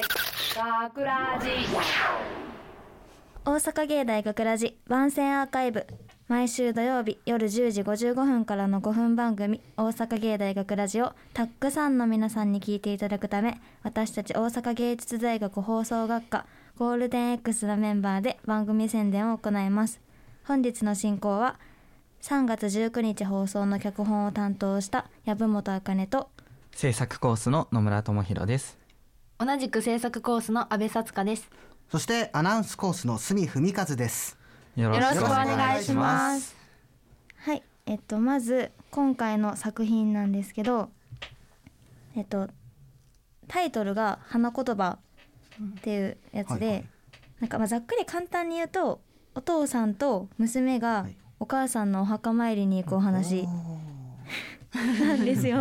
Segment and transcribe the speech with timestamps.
[0.00, 1.48] 学ラジ
[3.44, 5.86] 大阪芸大学ラジ番宣アーカイブ。
[6.28, 16.46] 毎週土曜日夜10時55分からの5分番組「大阪芸大学ラジをたくさんの皆さんに聞いていただくため私たち大阪芸術大学放送学科
[16.76, 20.00] ゴールデン X のメンバーで番組宣伝を行います。
[20.44, 21.58] 本日の進行は
[22.22, 26.30] 3月19日放送の脚本を担当した籔本茜と
[26.70, 28.77] 制作コースの野村智弘です
[29.40, 31.48] 同じく制作コースの阿部さつかです。
[31.88, 34.36] そしてアナウンスコースの住文和です。
[34.74, 36.56] よよろしくお願いします。
[37.36, 37.62] はい。
[37.86, 40.90] えっとまず今回の作品なんですけど
[42.16, 42.48] えっと
[43.46, 44.98] タイトルが「花言葉」
[45.78, 46.84] っていうやつで、はいはい。
[47.38, 49.00] なんかまあざっくり簡単に言うと
[49.36, 51.16] お父さんと娘がはい。
[51.38, 53.46] お母さんのお墓参りに行くお話。
[54.74, 55.58] なんですよ。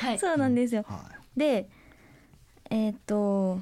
[0.00, 0.84] はい そうなんですよ。
[0.86, 1.68] はで
[2.74, 3.60] えっと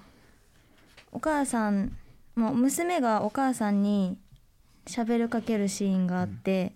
[1.13, 1.95] お母さん
[2.35, 4.17] もう娘がお母さんに
[4.87, 6.73] 喋るかけるシーンがあって、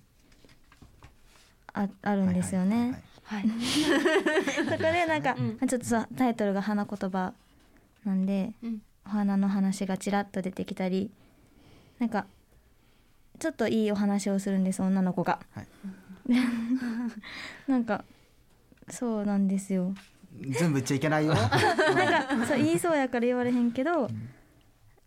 [1.72, 2.26] ああるい。
[2.26, 3.02] んですよね。
[3.24, 7.32] はいそこでなんか、うんちょっとさタイトルが花言葉
[8.04, 11.10] なんでうんお花の話がちらっと出てきたり
[11.98, 12.26] なんか
[13.38, 15.40] ちょっといいお話をするんです女の子が。
[15.54, 15.66] はい
[17.66, 18.04] なんか
[18.90, 19.94] そうなんですよ。
[20.40, 21.34] 全部言っちゃいけないよ。
[21.34, 24.08] なんかそう言いそうやから言われへんけど、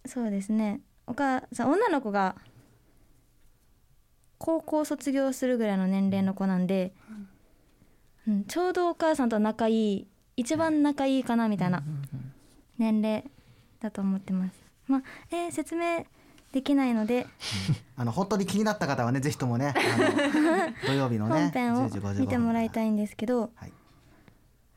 [0.05, 0.81] そうですね。
[1.07, 2.35] お母さん女の子が
[4.37, 6.93] 高校卒業するぐらいの年齢の子なんで、
[8.27, 10.07] うん、ちょうどお母さんと仲いい
[10.37, 11.83] 一番仲いいかなみたいな
[12.77, 13.25] 年齢
[13.81, 14.53] だと思ってます。
[14.87, 16.05] まあえー説明
[16.51, 17.27] できないので。
[17.95, 19.73] あの本当に気になった方はねぜひともね
[20.87, 22.87] 土曜日のね本編を10時55分見てもらいたい。
[22.87, 23.73] いんですけど、はい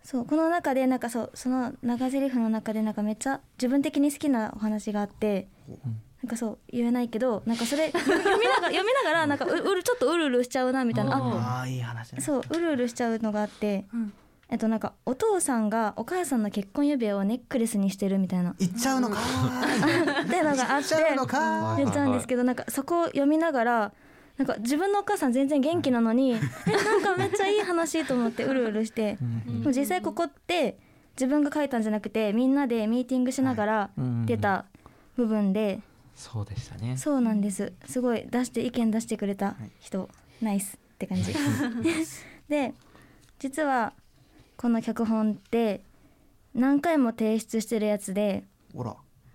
[0.05, 5.49] そうこの中でなんかそうその長台詞の中でなんかめっちゃ自分的に好きなお話があって、
[6.23, 12.21] なんかそう言えないけどなんかそれ読みながら 読みながらなんかううるちょっとうるうるしちゃうなみたいなあああいい話ね。
[12.21, 14.13] そううるうるしちゃうのがあって、うん
[14.49, 20.29] えっとなんかお父さんがお母さんの結婚指輪をネックレスにしてるみたいなっ言っちゃうのかーい。
[20.29, 20.95] ていうのがあって。
[21.79, 23.93] 言っちゃうんですけどなんかそこを読みながら
[24.39, 26.31] なんか自分のお母さん全然元気なのに
[26.67, 29.19] えなんかめっちゃいい話と思ってうるうるして。
[29.47, 30.79] でも実際ここって
[31.17, 34.65] 自分が書いたんじゃなくてみんなでミーティングしながらうん出た
[35.17, 35.81] 部分で、
[36.15, 36.97] そうでしたね。
[36.97, 37.73] そうなんです。
[37.87, 40.09] すごい出して意見出してくれた人、
[40.41, 41.35] ナイスって感じ。
[42.49, 42.75] で
[43.39, 43.93] 実は
[44.57, 45.83] この脚本って
[46.55, 48.45] 何回も提出してるやつで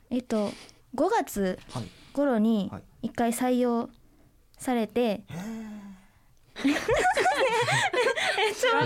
[0.10, 0.52] えっと
[0.96, 1.84] 5月はい。
[2.14, 3.08] 頃にはい。
[3.10, 3.90] 1回採用
[4.58, 5.24] されて、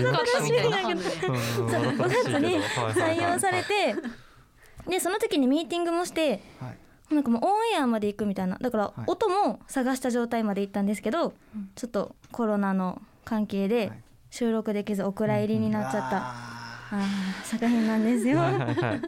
[0.00, 2.58] んかみたいな反応でそう5月に
[2.94, 3.94] 採用されて
[4.88, 7.14] でその時にミーティングもしてはい。
[7.14, 11.34] なんかもうオンエアまで行くみたいなだからい音も探した状態まで行ったんですけど、
[11.74, 17.04] ちょっとコロナの関係ではい収録できずお蔵入りになっちゃった、あ
[17.44, 18.38] 作品なんですよ。
[18.38, 19.00] はいはいはい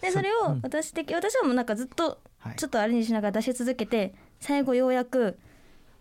[0.00, 5.38] でそれを私的私はもうなんかずっとはいちょっとあれにしながら出し続けて最後ようやく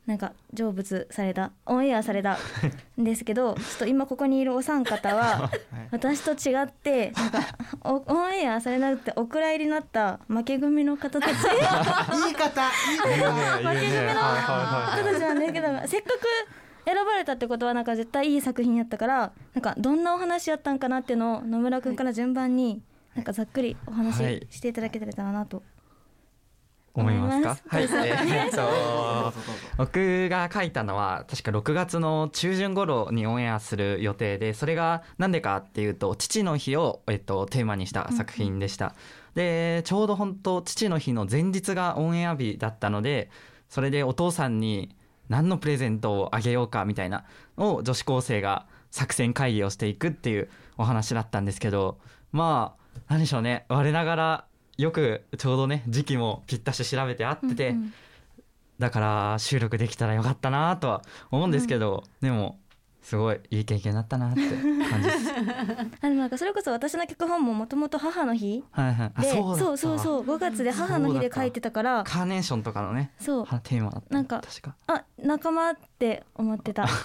[0.06, 1.51] なんか成仏された。
[1.66, 2.38] オンエアされた。
[3.00, 5.50] ん ですけどちょっと今ここにいるお三方は
[5.91, 7.40] 私と違ってなんか
[7.84, 11.34] おオンエアされなくてお蔵入りになった負け組の方たち。
[11.34, 11.35] ー
[12.22, 12.62] 言い方
[13.07, 13.31] 言い方。
[13.69, 16.19] 負け組の方たちなんですけどせっかく
[16.85, 22.84] 選ばれたってことはなんか絶対いい作品やったからなんかどんなお話やったんかなっていうのを野村君から順番に
[23.16, 24.46] なんかざっくりお話はい。
[24.52, 25.63] ししていただけたらなと
[26.95, 27.57] 思いますか？
[27.67, 27.83] はい。
[27.83, 29.33] えーっと
[29.78, 38.95] 僕が書いたのは確か6月の中旬頃にオンエアする予定でそれがなんでかっていうと父の日を、えっと、テーマにした作品でした、
[39.35, 43.29] でちょうど本当父の日の前日がオンエア日だったので
[43.67, 44.95] それでお父さんに
[45.28, 47.25] 何のプレゼントをあげようかみたいな
[47.57, 51.97] のを女子高生が作戦会議をしていくっていうお話だったんですけど
[52.31, 53.66] まあ何でしょうね。
[53.67, 54.46] 我ながら
[54.77, 57.93] よくちょうどね時期もぴったし調べて合ってて、うんうん
[58.79, 61.01] だから収録できたらよかったなとは
[61.31, 62.59] 思うんですけど、でも
[63.01, 65.31] すごいいい経験だったなって感じです。
[66.01, 69.11] あでもなんかそれこそ私の脚本ももともと母の日はいはい。
[69.23, 74.13] そうそうそうそう5月で母の日で書いてたからカーネーションとかのね、そうはテーマだった。
[74.13, 74.75] なんか確か。
[74.87, 76.85] あ仲間って思ってた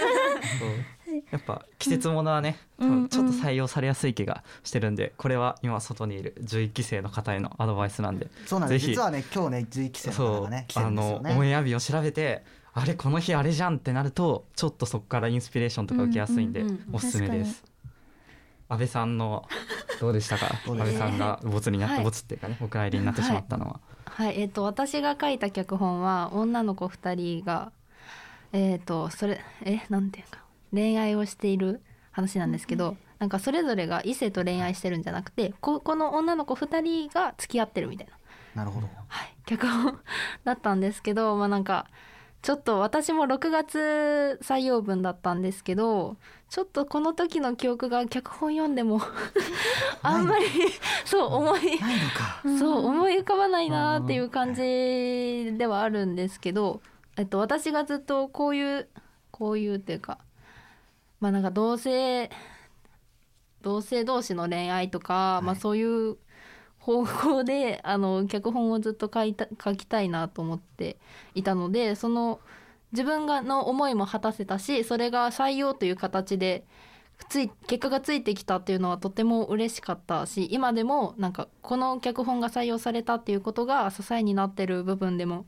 [1.32, 3.08] やっぱ季節ものはね、うん。
[3.08, 8.82] ちょっと採用されやすい気がしてるんで、これは今外にいる11期生の方へのアドバイスなんで、そうなんです。
[8.82, 8.94] ぜひ。
[8.94, 11.34] 実はね今日ね11期生の方がね来てあるんですよね。
[11.34, 12.44] のオンエア日を調べて。
[12.74, 17.62] あれこの日あれじゃんってなるとちょっとそこからインスピレーションとか受けやすいんでうんうんうんおすすめです。
[18.68, 19.46] 安倍さんの
[20.00, 20.46] どうでしたか？
[20.66, 22.04] 安倍さんがボツになって、はい。
[22.04, 27.72] ボツっていうかねお帰りになってしまったのは、はい、えっ、と私が書いた脚本は女の子二人が
[28.52, 30.42] えっ、とそれえなんていうか
[30.72, 31.80] 恋愛をしている
[32.10, 38.08] 話なんですけど、なんかそれぞれが異性と恋愛してるんじゃなくてここの女の子二人が付き合ってるみたい
[38.56, 38.88] な、なるほど。
[39.06, 40.00] はい、 脚本
[40.42, 41.86] だったんですけどまあなんか
[42.42, 46.16] ちょっと私も6月採用分だったんですけど
[46.50, 49.00] ちょっとこの時の記憶が脚本読んでも
[50.02, 50.46] あんまり
[51.04, 52.42] そう思いないのか。
[52.58, 56.82] そう思い浮かばないなっていう感じではあるんですけど、
[57.16, 58.88] えっと、私がずっとこういう
[59.30, 60.18] こういうっていうか
[61.22, 62.28] まあなんか同性
[63.62, 66.16] 同性同士の恋愛とか、まあそういう
[66.80, 70.96] 方向で あの脚本をずっと書いた書きたいなと思って
[71.36, 72.40] いたのでその
[72.90, 76.66] 自分がの思いも果たせたしそれが採用という形で
[77.28, 85.46] つい結果がついてきたっていうのはとても嬉しかったし今でもなんかこの脚本が採用されたっていうことが支えになってる部分でも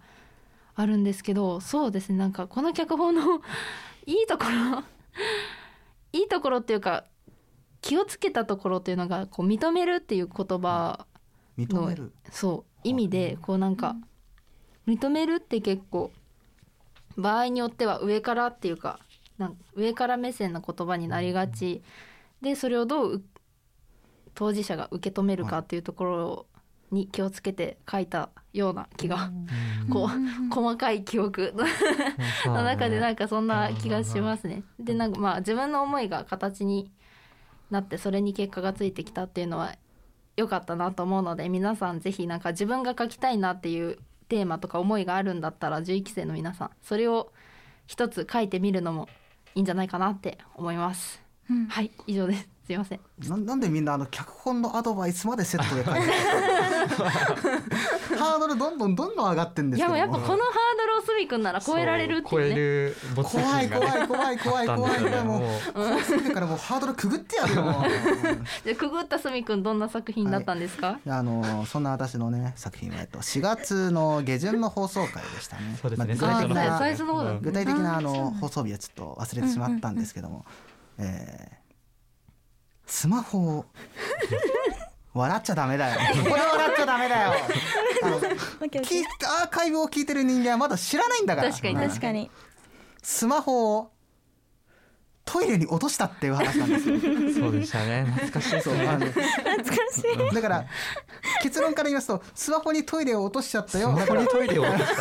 [0.76, 3.42] あるんですけどそうですねなんかこの脚本の
[4.06, 4.84] いいところ
[6.14, 7.04] いいところっていうか
[7.80, 11.06] 気をつけたところっていうのがこう認めるっていう言葉
[11.58, 12.12] 認める。
[12.30, 13.96] そう意味でこうなんか
[14.86, 16.12] 認めるって結構
[17.16, 19.00] 場合によっては上からっていうか
[19.38, 21.82] なん上から目線の言葉になりがち。
[22.40, 23.24] でそれをどうう
[24.34, 26.46] 当事者が受け止めるかっていうところ
[26.94, 29.30] に気をつけて書いたような気が
[29.90, 30.08] こう
[30.54, 31.54] 細かい記憶
[32.46, 34.62] の中でなんかそんな気がしますね。
[34.78, 36.90] でなんかまあ自分の思いが形に
[37.70, 39.74] なってそれに結果がついてきたっていうのは
[40.36, 43.98] 良かったなと思うので皆さんぜひなんか自分が書きたいなっていう
[44.28, 47.32] テーマとか思いがあるんだったら11期生の皆さんそれを
[47.86, 49.08] 一つ書いてみるのも
[49.54, 51.22] いいんじゃないかなって思います。
[51.50, 51.66] うん。
[51.66, 52.53] はい以上です。
[52.66, 53.00] すいません。
[53.28, 56.12] ななんでみんなあの脚本のアドバイスまでセットで書いてる
[58.18, 62.56] ハードルどんどんどんどん上がってんですけどいやもうやっぱこのハードルをすみくんなら超えられるって超えいうね。
[62.56, 65.40] るボツ怖い怖い怖い怖い怖いあったんですよねもう。
[65.40, 67.62] も怖すぎるからもうハードルくぐってやるよ
[68.64, 70.98] じゃあくぐったすみくんどんな作品だったんですか？
[71.06, 75.76] あのそんな私のね作品は、えっと、4月の下旬の放送回でしたね。
[75.82, 80.44] そうですねまあ具体的な具体的なあの放送日はちょっと忘れてしまったんですけども、
[80.98, 81.63] えー
[82.86, 83.64] スマホを
[85.14, 86.00] 笑っちゃダメだよ。
[86.24, 87.32] ここで笑っちゃダメだよ。
[88.02, 89.04] あの聞いー
[89.42, 91.50] アーカイブを聞いてる人間はまだ知らないんだから。
[91.50, 92.30] 確かにうん確かに
[93.02, 93.90] スマホを
[95.24, 96.98] トイレに落としたっていう話なんですよ。
[97.42, 99.12] そうでしたね懐かしいです懐か
[99.92, 100.64] しいだから
[101.42, 103.96] 結論から言いますとスマホにトイレを落としちゃったよ。
[103.96, 104.96] スマホにトイレを落とし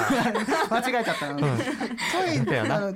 [0.70, 1.28] た 間違えちゃった。
[1.28, 1.38] ト
[2.32, 2.96] イだよなあの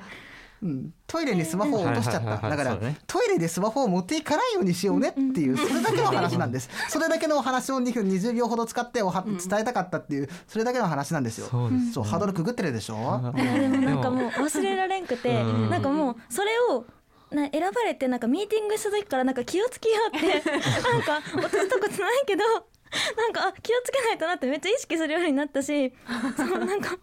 [0.63, 2.49] うん、トイレにスマホを落としちゃった。
[2.49, 6.69] だから、ねトイレでスマホを持っていかないようにしようねっていう、それだけの話なんです。
[6.89, 11.47] それだけのお話を2分20秒ほど使っておは伝えたかったっていう、それだけの話なんですよ。
[11.49, 11.91] そうですね。
[11.93, 12.95] そう、ハードルくぐってるでしょ？
[13.35, 15.69] いやでもなんかもう忘れられんくてうん。
[15.69, 16.85] なんかもうそれを
[17.29, 25.93] な選ばれてなんかミーティングした時からなんか気をつけようって なんか落としたことないけどなんかあ気をつけないとなってめっちゃ意識するようになったし
[26.37, 26.97] そうなんか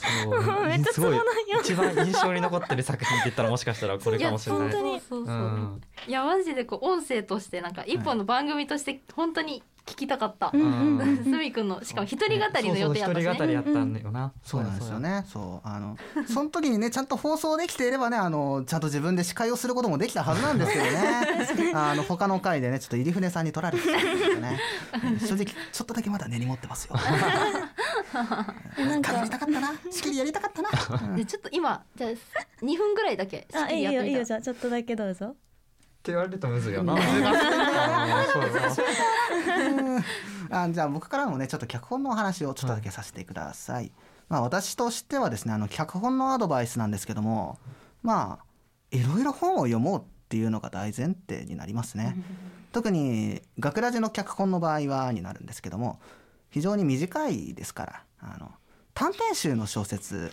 [0.66, 10.50] めっちゃすごいツボなんよ一番印象に残ってる作品って言ったらもしかしたらこれかもしれないいや本当にそうんいやマジでこう音声としてなんか一本の番組として本当に聞きたかった。
[10.50, 13.30] すみくんのしかも一人語りの予定やったしね。
[13.30, 15.24] 一人語りやったんだよなそうなんですよね。
[15.28, 15.96] そう、あの、
[16.32, 21.72] その時にね、ちゃんと放送できていればね、あの、ちゃんと自分で司会をすることもできたはずなんですけどね。
[21.74, 24.60] あの、他の回でね、ちょっと入船さんに取られてたんですよね。
[25.26, 26.96] 正直、ちょっとだけまだ根に持ってますよ。
[28.78, 29.72] なんかかぶりたかったな。
[29.90, 30.70] 仕切りやりたかったな。
[31.08, 32.10] うんでちょっと今じゃあ
[32.62, 35.32] 2分ぐらいだけあいいよいいよじゃゃあちょっとだけどうぞっ
[36.02, 37.04] て言われるとむずいよな難
[38.74, 38.82] しい
[40.50, 43.92] あじゃあ僕からもねちょっと脚本のお話をちょっとだけさせてください。
[44.28, 47.58] まあ私としてはですねあの脚本のアドバイスなんですけども
[48.02, 48.44] まあ
[48.96, 52.16] いろいろ本を読もうっていうのが大前提になりますね。
[52.72, 56.00] 特に学ラジの脚本の場合はになるんですけども
[56.50, 58.50] 非常に短いですからあの
[58.94, 60.32] 短編集の小説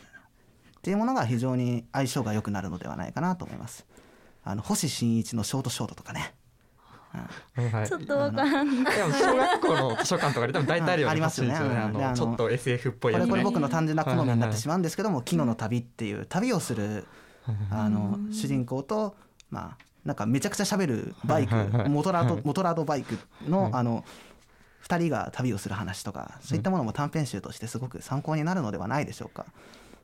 [0.77, 3.85] っていうものが非常に相性が良くなるのではないかなと思います。
[4.43, 6.33] あの星新一のショートショートとかね。
[7.87, 11.55] ちょっとわからんでも小学校の図書館とかで多分大体あるよねありますよね。
[12.15, 13.29] ちょっと SF っぽいやつね。
[13.29, 17.05] これこれ僕の単純な好みになってしまうんですけども「昨日の旅」っていう旅をする
[17.71, 19.15] あの主人公と
[19.49, 21.55] まあなんかめちゃくちゃ喋るバイク
[21.89, 23.17] モトラードモトラードバイク
[23.49, 23.71] のはい。
[23.73, 24.05] あの
[24.83, 29.45] 2人が旅をする話とかそういったものも短編集としてすごく参考になるのではないでしょうか。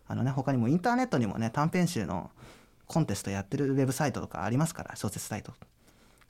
[0.08, 2.32] あのね他にもインターネットにもね短編集の
[2.88, 5.53] コンテストやってるウェブサイトとかありますから小説サイト。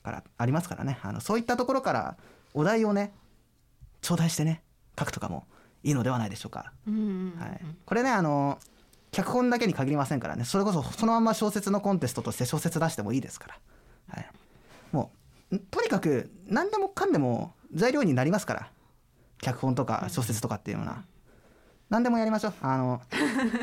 [0.03, 2.17] からありますからねあのそういったところから
[2.53, 3.13] お題をね
[4.01, 4.62] 頂戴してね
[5.00, 5.45] 書くとかも
[5.81, 6.71] いいのではないでしょうか。
[6.88, 8.59] うんうんはい、これねあの
[9.12, 13.59] 脚本だけに限りませんからねそれこそそのまんま小説のコンテストとして小説出してもいいですから、
[14.15, 14.29] はい、
[14.91, 15.12] も
[15.51, 18.72] うんとにかく何でもかんでも材料になりますから。
[19.44, 21.03] 脚本とか小説とかっていうのは。
[21.89, 22.53] 何でもやりましょう。
[22.62, 23.01] あの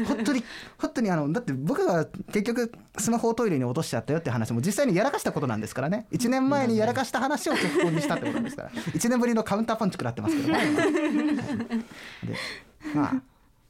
[0.06, 0.44] 本当に
[0.78, 6.06] 本当にあのだって僕が結局スマホをトイレに落としちゃったよって話も実際にやらかしたことなんですからね。
[6.12, 8.70] 1年前にやらかした話を脚本にしたってことですから。
[8.94, 10.58] 1年ぶりのカウンターパンチ食らってますけどね。
[12.22, 12.36] で
[12.94, 13.22] まあ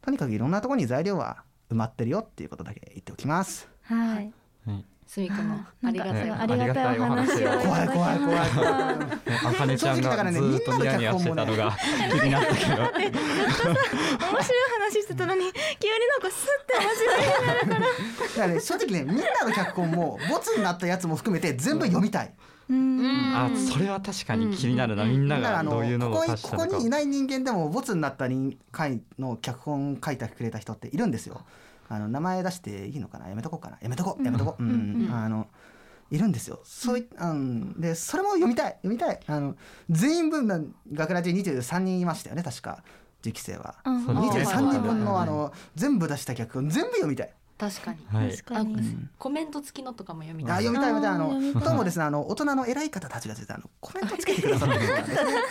[0.02, 3.68] とにかくいろんなところに材料は埋まってるよっていうことだけ言っておきます。
[3.82, 4.32] はい。
[4.66, 8.46] はいすみくんの ありがたいねありがたいお話を怖い怖い怖い。
[9.44, 11.76] あかねちゃん正直だからねがずっとニヤニヤしてたのが
[12.12, 13.20] 気になったけど面白い
[14.78, 15.46] 話してたのに
[15.90, 17.78] 急になんかスッて面白い
[18.28, 22.34] だからね正直ねみんなの脚本もボツになったやつも含めて全部読みたい。
[22.68, 23.00] うん。
[23.34, 25.04] あそれは確かに気になるな。
[25.04, 26.66] みんながどういうのをここに足したのか。
[26.68, 31.40] ここにいない人間でもボツになった人回の脚本書いてくれた人っているんですよ。
[31.88, 33.28] あの名前出していいのかな？
[33.28, 33.78] やめとこうかな？
[33.82, 34.24] やめとこう？
[34.24, 34.62] やめとこう？
[34.62, 35.10] うん。
[35.12, 35.48] あの
[36.12, 36.60] いるんですよ。
[36.62, 37.80] そういうん。
[37.80, 38.72] でそれも読みたい。
[38.82, 39.20] 読みたい。
[39.26, 39.56] あの
[39.88, 40.60] 全員分の
[40.92, 42.84] 学ラジ23人いましたよね確か
[43.22, 43.74] 次期生は。
[43.84, 44.04] うん。
[44.06, 44.62] そうですね。
[44.62, 45.22] 23人分のはい。
[45.24, 47.32] あの全部出した脚本全部読みたい。
[47.58, 47.98] 確かに。
[48.10, 48.30] はい。
[48.30, 48.74] 確かに。
[48.78, 48.80] あ
[49.18, 50.64] コメント付きのとかも読みあたい。
[50.64, 51.54] 読みたい読みたい。
[51.54, 54.92] あのどうもですねあの大人の偉い方たちがですねあのコメントつけてくださるんです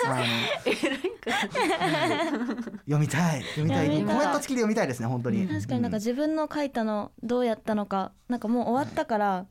[0.03, 0.27] からね。
[1.79, 3.88] あの読みたい読みたい。
[3.88, 4.17] 読みたい。
[4.17, 5.47] コメント付きで読みたいですね本当に。
[5.47, 9.45] 確かになんか自分の書いたのどうやったのかなんかもう終わったから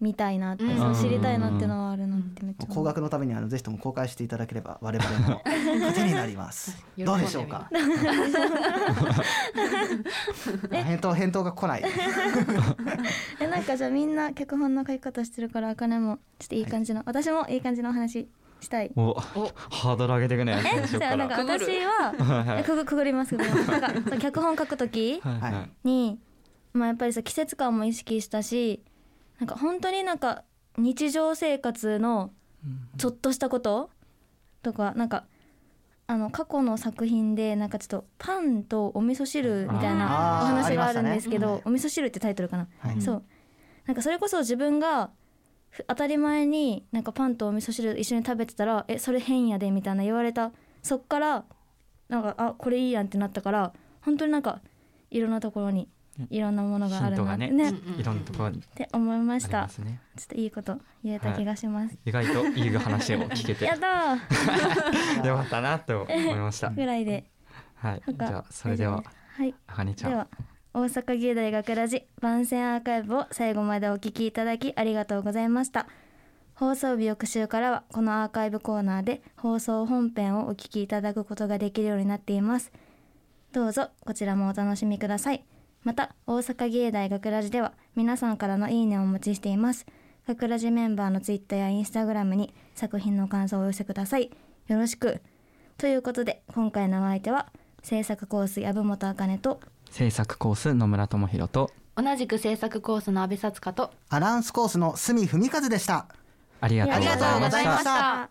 [0.00, 0.94] 見たいなって、うん。
[0.94, 5.40] 知りたいなっていうのはあるなってめっちゃ高額のためにあのぜひとも公開していただければ 我々の
[5.86, 6.76] 糧になります。
[6.98, 7.70] どうでしょうか？
[10.70, 11.84] 返答返答が来ない。
[13.40, 18.28] えなんかじゃあみんな脚本の書き方してるからあかねもちょっといい感じの、私もいい感じのお話
[18.60, 18.90] したい。
[18.96, 19.14] お。
[19.14, 25.70] ハードル上げていくね最初かじゃあなんらか私はえくぐくぐりますくぐりますなんか脚本書くときはいはいはい。
[25.84, 26.18] に、
[26.72, 28.82] まあ、やっぱりさ季節感も意識したし
[29.38, 30.44] なんか本当になんか
[30.76, 32.32] 日常生活の
[32.98, 33.90] ちょっとしたこと
[34.62, 35.24] とかなんか
[36.06, 43.00] あの過去の作品でなんかちょっとパンとお味噌汁みたいなお話があるんですけど、ありましたお味噌汁ってタイトルかな、はい。
[43.00, 43.22] そう。
[43.86, 45.10] なんかそれこそ自分が
[45.70, 50.52] ふ当たり前になんかパンとお味噌汁一緒に食べてたら「えそれ変やで」みたいな言われた。
[50.82, 51.44] そっから
[52.08, 53.72] なんかあこれいいやんってなったから
[54.02, 54.60] 本当になんか
[55.10, 55.88] いろんなところに
[56.30, 60.00] いろんなものがあるなってヒントがねいろんなところにって思いまありしたますね。
[60.16, 63.64] ちょっといいこと言えた気がします、意外といい話を聞けて。
[63.66, 65.26] やだー。
[65.26, 66.70] よかったなと思いました。
[66.76, 67.24] ぐらいで。
[67.76, 68.02] はい。
[68.06, 69.02] じゃあそれでは
[69.36, 69.54] はい。
[69.66, 70.10] あかねちゃん。
[70.10, 70.28] では
[70.72, 75.86] 大阪芸大学ラジ番宣アーカイブを最後までお聞きいただきありがとうございました。
[76.54, 82.70] 放送日翌週からはこのアーカイブコーナーで放送本編をお聞きいただくことができるようになっています。
[83.54, 85.44] どうぞこちらもお楽しみください
[85.84, 89.84] また大阪芸大学ラジでは皆さんからのいいねをお待ちしています。
[90.26, 94.30] 学ラジメンバーのツイッターやインスタグラムに作品の感想をお寄せください。
[94.68, 95.20] よろしく。
[95.76, 99.60] ということで今回のお相手は制作コース籔本茜と
[99.90, 106.06] 制作コース野村智弘と同じく制作コースの阿部さつかとアナウンスコースの隅文和でした。
[106.62, 108.30] ありがとうございました。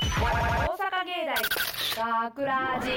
[0.00, 1.12] 大阪芸
[1.96, 2.88] 大学ラジ